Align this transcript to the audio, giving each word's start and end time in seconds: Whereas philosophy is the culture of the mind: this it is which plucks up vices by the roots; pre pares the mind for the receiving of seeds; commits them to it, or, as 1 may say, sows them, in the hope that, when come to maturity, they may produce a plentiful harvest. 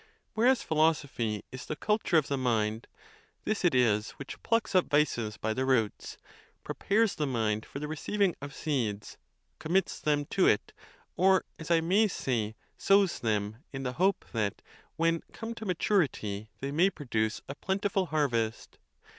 Whereas 0.33 0.63
philosophy 0.63 1.43
is 1.51 1.67
the 1.67 1.75
culture 1.75 2.17
of 2.17 2.27
the 2.27 2.35
mind: 2.35 2.87
this 3.43 3.63
it 3.63 3.75
is 3.75 4.09
which 4.17 4.41
plucks 4.41 4.73
up 4.73 4.89
vices 4.89 5.37
by 5.37 5.53
the 5.53 5.63
roots; 5.63 6.17
pre 6.63 6.73
pares 6.73 7.13
the 7.13 7.27
mind 7.27 7.67
for 7.67 7.77
the 7.77 7.87
receiving 7.87 8.33
of 8.41 8.51
seeds; 8.55 9.19
commits 9.59 9.99
them 9.99 10.25
to 10.31 10.47
it, 10.47 10.73
or, 11.15 11.45
as 11.59 11.69
1 11.69 11.87
may 11.87 12.07
say, 12.07 12.55
sows 12.79 13.19
them, 13.19 13.57
in 13.71 13.83
the 13.83 13.93
hope 14.01 14.25
that, 14.33 14.63
when 14.95 15.21
come 15.33 15.53
to 15.53 15.67
maturity, 15.67 16.49
they 16.61 16.71
may 16.71 16.89
produce 16.89 17.41
a 17.47 17.53
plentiful 17.53 18.07
harvest. 18.07 18.79